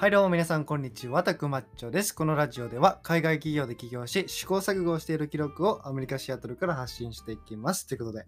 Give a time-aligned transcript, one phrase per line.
[0.00, 2.14] はいどうも皆さんこんにちは、タクマッチョです。
[2.14, 7.86] このラジオでは海外企業で起業し試行錯誤している記録をアメリカ・シアトルから発信していきます。
[7.86, 8.24] ということで、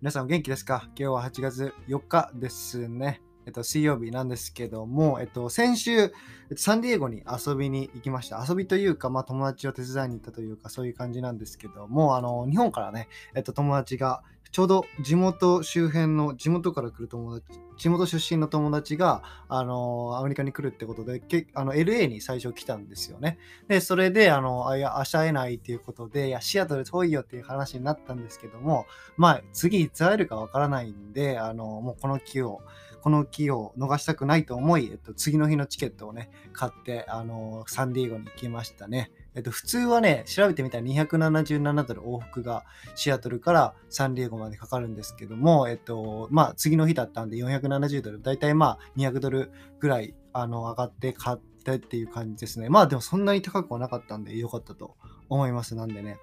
[0.00, 0.84] 皆さんお元気ですか？
[0.90, 3.22] 今日は8月4日ですね。
[3.44, 6.12] えっと、水曜日なんですけども、えっと、先週、
[6.54, 8.44] サンディエゴに遊びに行きました。
[8.48, 14.22] 遊びというか、まあ、友達を手伝いに行ったというか、そういう感じなんですけども、あの、日本からね、えっと、友達が、
[14.56, 23.36] ちょうど地元周辺の、地元から来る友達、地元出身の友達が、あの、アメリカに来るってことで、けあの、LA に最初来たんですよね。
[23.68, 28.86] で、それで、あの、あいや、明日会えないっていうことで、いや、シアトル遠いよっていう話になったんですけども、
[29.18, 32.62] まあ、次いつ会えるかわからないんで、あの、もうこの機を、
[33.02, 39.10] この機を逃したくないと思い、えっと、次の日のチケットをね、買って、あのサンディエゴに行きましたね。
[39.36, 52.70] えっと、普通はね、調べてみたら277ドル往復がシアトルからサンディエゴまでかかるんですけども、えっと、まあ、次の日だったんで470ドル、だいたいまあ、200ドルぐらい、あの、上がって買ってっていう感じですね。
[52.70, 54.96] まあ、でもそんなに高くはなかったんで、良かったと
[55.28, 55.74] 思います。
[55.74, 56.18] なんでね。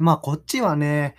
[0.00, 1.14] まあこっちはね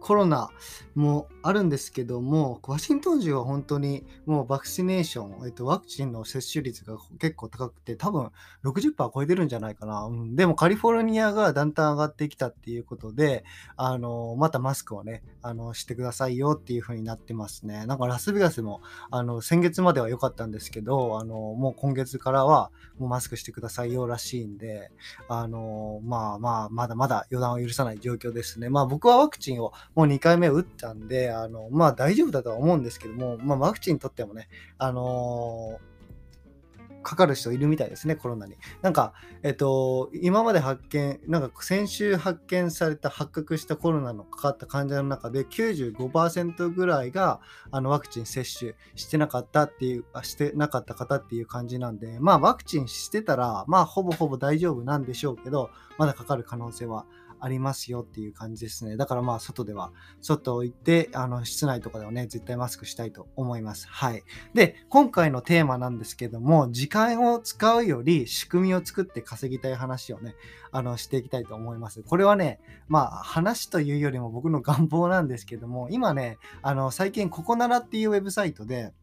[0.00, 0.50] コロナ
[0.94, 8.30] もあるんですけどもワシントン州は本当にもうバクシネーション、えっと、ワクチンの接種率が結構高くて多分
[8.64, 13.44] 60%超えてるんじゃないかな、うん、でもカリフォルニアがだんだん上がってきたっていうことで
[13.76, 17.84] あのまたマスクをねあのしてくださいよっていう風になってますね。
[17.84, 18.80] なんかラスベガスも
[19.10, 24.90] あの先月までは良かったんですけどあのもう今月からはもうマスクしてくださいよらしいんで
[25.28, 28.68] あのまあまあまだまだ予断を許さない状況状況ですね。
[28.68, 34.48] まあ僕はワクチンをもう2回目打ったんで、あの、まあ大丈夫だとは思うんですけども、まあワクチンとってもね、
[34.78, 35.94] あのー
[37.04, 38.56] かかる人いるみたいですね、コロナに。
[38.82, 39.12] なんか、
[39.44, 57.06] えっと、今まで発見、なんか先週発見された、発覚したコロナのかかった患者の中で95%ぐらいがあのワクチン接種してなかったっていう、してなかった方っていう感じなんで、まあワクチンしてたら、まあほぼほぼ大丈夫なんでしょうけど、まだかかる可能性は
[57.44, 58.96] ありますよっていう感じですね。
[58.96, 63.86] だからまあ外では、外行って、あの室内とかではね、絶対マスクしたいと思います。
[63.86, 64.22] はい。
[64.54, 70.34] で、今回のテーマなんですけども、時間を使うより仕組みを作って稼ぎたい話をね、
[70.72, 72.02] あのしていきたいと思います。
[72.02, 78.94] これはね、まあ話というよりも僕の願望なんですけども、今ね、あの最近ココナラっていうウェブサイトで、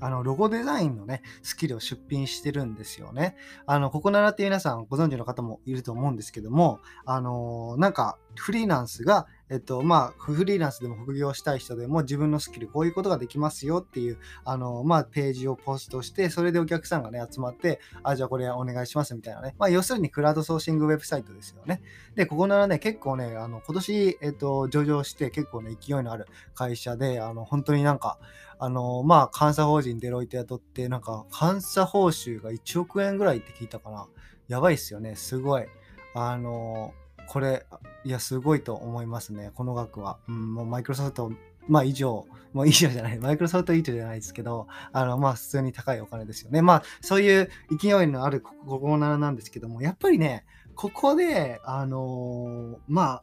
[0.00, 3.36] あの、ロゴデザインのね、スキルを出品してるんですよね。
[3.66, 19.54] あの、ここならって皆さんご存知の方もいると思うんですけども、あのなんか、フリーランスがえっと、まあ、フリーランスでも副業したい人でも自分のスキルこういうことができますよっていう、あの、まあ、ページをポストして、それでお客さんがね、集まって、あ、じゃあこれお願いしますみたいなね。
[19.58, 21.80] まあ、要するにクラウドソーシングウェブサイトですよね。
[22.16, 28.18] で、ここならね、結構ね、あの、今年、えっと、上場して結構ね、勢いのある会社で、あの、本当になんか、
[28.58, 34.08] あの、まあ、監査法人デロイト雇って、なんか、監査報酬が1億円ぐらいって聞いたかな。
[34.48, 35.14] やばいっすよね。
[35.14, 35.66] すごい。
[36.14, 36.94] あの、
[37.28, 37.66] これ、
[38.04, 40.18] いや、すごいと思いますね、この額は。
[40.28, 41.32] うん、もうマイクロソフト、
[41.68, 46.62] まあ以上、もう以上じゃない、マイクロソフト以上じゃないですけど、あの、まあ普通に高いお金ですよね。
[46.62, 50.44] まあそういう勢いのあるここなんですけども、やっぱりね、
[50.74, 53.22] ここで、あのー、まあ、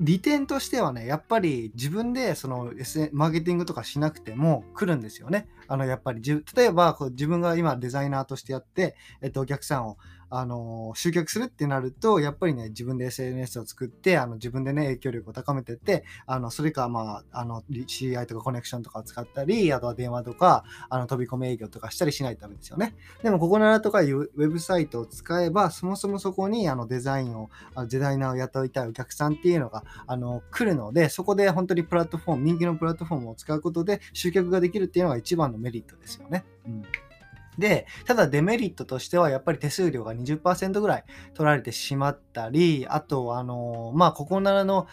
[0.00, 5.48] 利点としてはね、やっぱり自分でその SN マーケティングとかしなくても来るんですよね。
[5.68, 9.96] あの、やっぱり例えばこう自分が今デザイナーとしてやって、えっと、お客さんを
[10.28, 22.94] あの集客するってなるとやっぱりね自分で SNS を作ってあの自分でね影響力を高めてってあのそれかまああの CI とかコネクションとかを使ったりあとは電話とかあの飛び込み営業とかしたりしないとダメですよね。
[23.22, 36.44] でもここならとかいうウェブサイトを使えばそもそもそこにあのデザインをあのデザイナーを雇いたいお客さんっていうのがあの来るのでそこで本当にプラットフォーム人気のプラットフォームを使うことで集客ができるっていうのが一番ののメリットですよね。
[36.66, 36.82] うん
[37.58, 44.86] で、ただデメリットとしてはやっぱり手数料が20%ぐらい取られてしまったり、あと、あの、まあ、ここならの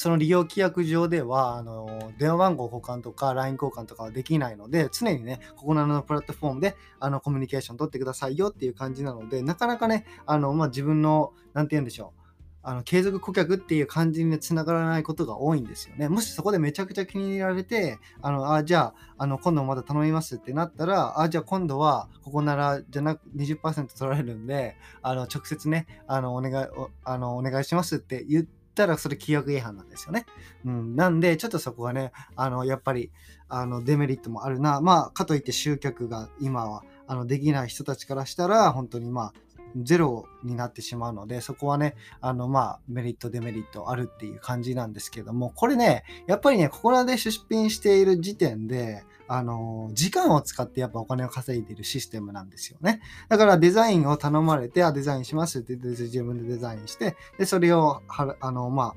[0.00, 12.19] その利用規約上では、あの、電話番号交換とか LINE 交換とかはできないので、常にね、ここならのプラットフォームで、あの、コミュニケーション取ってくださいよっていう感じなので、なかなかね、あの、まあ、自分の、なんて言うんでしょう、
[12.62, 16.08] あの継続顧客っていう感じにつながらないことが多いんですよね。
[16.08, 30.26] もしそこでめちゃくちゃ気に入られて、あのあじゃああの今度また頼みますってなったら、あじゃあ今度はここならじゃなく20%取られるんで、あの直接ねあのお願いおあのお願いしますって言ったらそれ規約違反なんですよね。
[30.66, 33.10] うん、なんでちょっとそこがねあのやっぱり
[33.48, 34.80] あのデメリットもあるな。
[34.80, 39.32] まあかといって集客が今はあのできない人たちからしたら本当にまあ
[39.76, 53.00] ゼロになってしまうので、そこはね、あの、まあ、メリット、デメリットあるっていう感じなんですけども、これね、やっぱりね、ここらで出品している時点で、あの、時間を使ってやっぱお金を稼いでいるシステムなんですよね。
[53.28, 58.94] だからデザインを頼まれて、あ、デザインしますってって自分でデザインして、で、それを、はあの、ま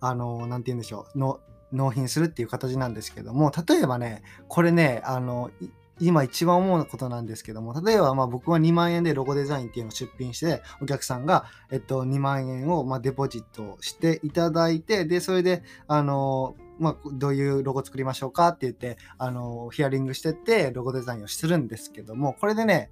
[0.00, 1.40] あ、あの、なんて言うんでしょう、の
[1.72, 5.50] 納品するっていう形なんですけども、例えばね、これね、あの、
[5.98, 22.90] 今一番思うことなんですけども、例えばまあ僕は2万円でロゴデザインっていうのを出品して、お客さんが、えっと、2万円をまデポジットしていただいて、で、それで、あの、まあ、どういうロゴ作りましょうかって言って、あの、ヒアリングしてって、ロゴデザインをするんですけども、これでね、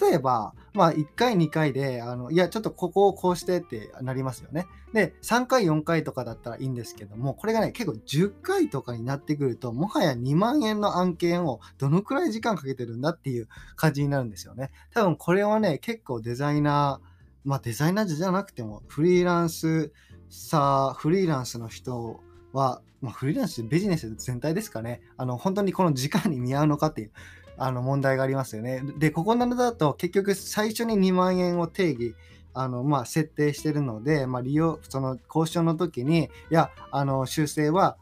[0.00, 4.66] 例えば、まあ、1回、2回で、あの、いや、ちょっとここをこうしてってなりますよね。
[4.92, 14.72] で、3回、4回とかだったらいいんですけども、これがね、結構10回とかになってくると、もはや2万円の案件をどのくらい時間かけてるんだっていう感じになるんですよね。
[14.92, 19.92] 多分これはね、結構デザイナー、まあデザイナーじゃなくても、フリーランス
[20.28, 22.20] さ、フリーランスの人
[22.56, 25.02] は、まあ、フリーランスビジネス全体ですかね。
[25.16, 27.10] あの、本当にこの時間に見合うのかっていう
[27.58, 28.82] あの問題がありますよね。
[28.98, 32.14] で、ここなのだと結局最初に2万円を定義、
[32.54, 37.98] あの、まあ、設定してるので、まあ、利用、その交渉の時に、いや、あの、修正は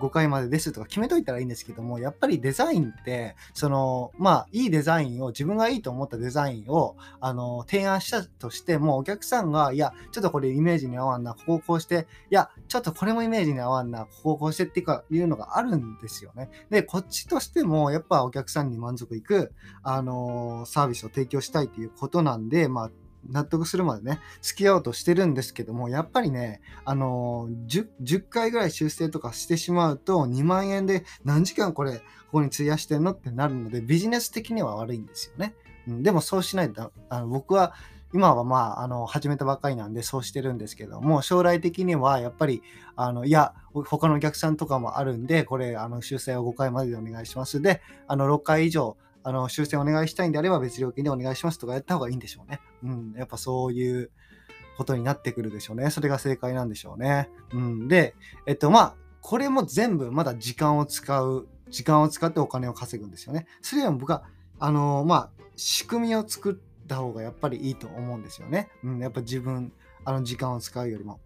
[0.00, 16.50] 5回までですとか決めといたらいいんですけども、やっぱりデザインって、その、まあ、いいデザインを、自分がいいと思ったデザインを、あの、提案したとしても、お客さんが、いや、ちょっとこれイメージに合わんな、ここをこうして、いや、ちょっとこれもイメージに合わんな、ここをこうしてっていうか、いうのがあるんですよね。
[16.70, 22.90] で、こっちとしても、やっぱお客さんに満足いく、あのサービスを提供したいということなんで、まあ、
[23.28, 32.02] 納得するまでね、付き合おうとしてるんですけども、やっぱりね、あの10、10回ぐらい修正とかしてしまうと、2万円で何時間これ、こ
[32.32, 35.54] こに費やしてんのってなるので、ビジネス的には悪いんですよね。
[35.88, 37.74] うん、でもそうしないと、あの僕は、
[38.12, 42.62] 今はまあ、あの、始めたばっかりなんでそうしてるんですけども、将来的にはやっぱり、
[42.96, 47.62] あの、いや、他のお客さんとかもあるんで、これ、あの、修正を5回まででお願いします。
[47.62, 52.60] で、あの、6回以上、あの、修正お願いしたいんであれば別料金でお願いしますとかやった方がいいんでしょうね。
[52.82, 53.12] うん。
[53.16, 54.10] やっぱそういう
[54.76, 55.90] ことになってくるでしょうね。
[55.90, 57.28] それが正解なんでしょうね。
[57.52, 57.88] うん。
[57.88, 58.14] で、
[58.46, 63.46] えっと、まあ、これも全部まだ時間を使う、時間を使ってお金を稼ぐんですよね。
[63.60, 64.24] それは僕は、
[64.58, 68.70] あの、まあ、仕組みを作った方がやっぱりいいと思うんですよね。
[68.82, 68.98] うん。
[69.00, 69.72] やっぱ自分、
[70.04, 71.20] あの、時間を使うよりも。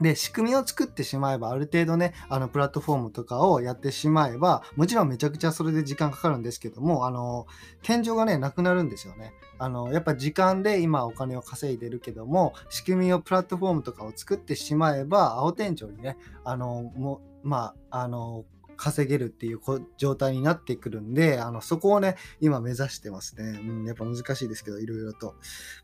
[0.00, 7.46] で、仕組みを作ってしまえば、ある程度ね、あの、プラットフォームとかをやってしまえば、もちろんめちゃくちゃそれで時間かかるんですけども、あの、
[7.82, 9.32] 天井がね、なくなるんですよね。
[9.58, 18.44] あの、やっぱ時間で今お金を稼いでるけども、仕組みをプラットフォームとかを作ってしまえば、青天井にね、あの、もまあ、あの、
[18.76, 19.60] 稼げるっていう
[19.96, 23.60] 状態になってくるんで、あの、そこをね、今目指してますね。
[23.60, 25.34] うん、やっぱ難しいですけど、いろいろと。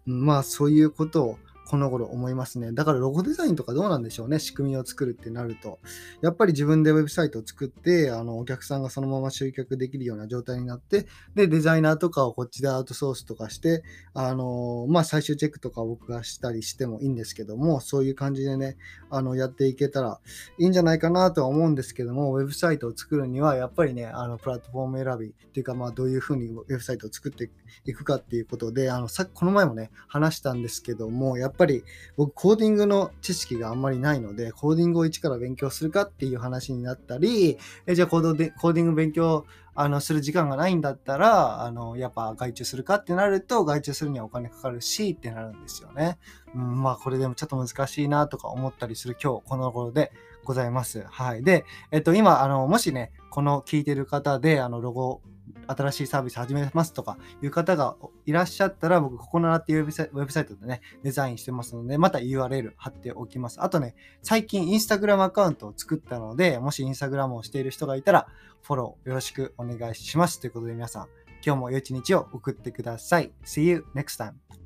[0.07, 2.73] うん、まあ、そういうことを、この頃思いますね。
[2.73, 4.39] だからロゴデザインとかどうなんでしょうね。
[4.39, 5.79] 仕組みを作るってなると。
[6.21, 13.83] やっぱり自分でウェブサイトを作って、あの、お客さんがそのまま集客できるような状態になって、で、デザイナーとかをこっちでアウトソースとかして、
[14.13, 18.77] あの、まあ、最終チェックとか僕がしたりしてもいいんですけども、そういう感じでね、
[19.11, 20.21] あの、やっていけたら
[20.59, 27.51] いいんじゃないかなとは思うんですけども、ウェブサイトを作るには、やっぱりね、あの、プラットフォーム選びっていうか、まあ、どういうふうにウェブサイトを作って
[27.85, 31.85] いくかっていうことで、あの、さこの前もね、話したんですけども、やっっぱり
[32.17, 46.19] 僕コーディングの知識があんまりないので、コーディングを一から勉強するかっていう話になったり、えじゃあコードでコーディング勉強あのする時間がないんだったら、あのやっぱ外注するかってなると、外注するにはお金かかるしってなるんですよね。
[46.55, 50.13] うん、まあこれでもちょっと難しいなとか思ったりする今日この頃で
[50.45, 51.05] ございます。
[51.09, 51.45] はい。
[51.45, 55.21] で、えっと今、あのもしね、この聞いてる方で、あのロゴ
[55.67, 57.97] 新しいサービス始めますとかいう方が
[58.27, 59.85] いらっしゃったら、僕、ここならっていうウェ
[60.25, 63.63] ブサイトでね、デザインしてますので、また URL 貼っておきます。
[63.63, 68.27] あとね、最近インスタグラムアカウントを作ったので、もしインスタグラムをしている人がいたら、
[68.63, 70.41] フォローよろしくお願いします。
[70.41, 71.09] ということで皆さん、
[71.45, 73.33] 今日も良い一日を送ってください。
[73.45, 74.64] See you next time.